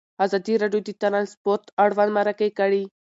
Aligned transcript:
ازادي 0.25 0.53
راډیو 0.61 0.81
د 0.85 0.89
ترانسپورټ 1.01 1.63
اړوند 1.83 2.11
مرکې 2.17 2.49
کړي. 2.59 2.83